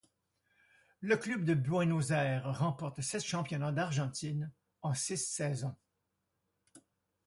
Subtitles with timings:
[1.01, 5.75] Le club de Buenos Aires remporte sept championnats d'Argentine en six saisons.